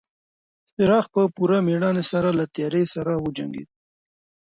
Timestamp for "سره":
2.11-2.29, 2.93-3.11